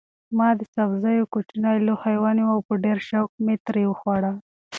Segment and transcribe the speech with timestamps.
[0.37, 4.35] ما د سبزیو کوچنی لوښی ونیو او په ډېر شوق مې ترې وخوړل.